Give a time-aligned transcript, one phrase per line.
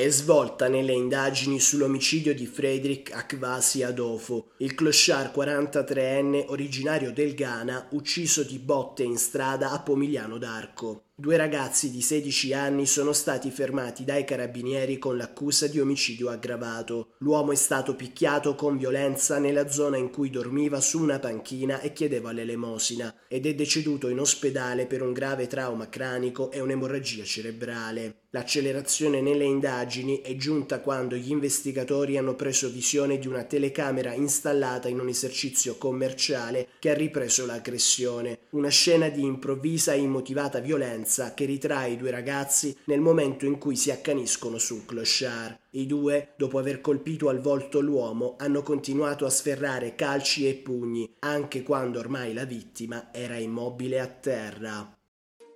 [0.00, 7.88] È svolta nelle indagini sull'omicidio di Frederick Akvasi Adofo, il clochard 43enne originario del Ghana,
[7.90, 11.09] ucciso di botte in strada a Pomigliano d'Arco.
[11.20, 17.16] Due ragazzi di 16 anni sono stati fermati dai carabinieri con l'accusa di omicidio aggravato.
[17.18, 21.92] L'uomo è stato picchiato con violenza nella zona in cui dormiva su una panchina e
[21.92, 28.20] chiedeva l'elemosina ed è deceduto in ospedale per un grave trauma cranico e un'emorragia cerebrale.
[28.30, 34.88] L'accelerazione nelle indagini è giunta quando gli investigatori hanno preso visione di una telecamera installata
[34.88, 38.38] in un esercizio commerciale che ha ripreso l'aggressione.
[38.50, 43.58] Una scena di improvvisa e immotivata violenza che ritrae i due ragazzi nel momento in
[43.58, 45.58] cui si accaniscono su un clochard.
[45.70, 51.16] I due, dopo aver colpito al volto l'uomo, hanno continuato a sferrare calci e pugni,
[51.20, 54.96] anche quando ormai la vittima era immobile a terra.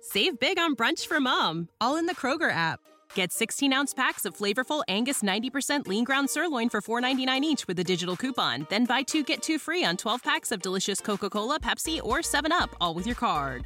[0.01, 2.79] Save big on brunch for mom, all in the Kroger app.
[3.15, 7.79] Get 16 ounce packs of flavorful Angus 90% lean ground sirloin for $4.99 each with
[7.79, 8.67] a digital coupon.
[8.69, 12.19] Then buy two get two free on 12 packs of delicious Coca Cola, Pepsi, or
[12.19, 13.65] 7UP, all with your card.